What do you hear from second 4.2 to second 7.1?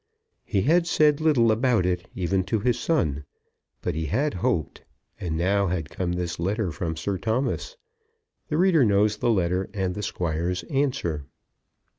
hoped; and now had come this letter from